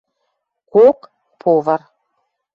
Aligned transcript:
Кок— 0.73 0.99
повар. 1.41 1.81